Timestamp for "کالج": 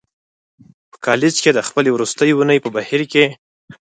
1.05-1.35